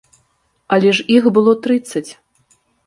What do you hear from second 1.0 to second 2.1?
ж іх было трыццаць.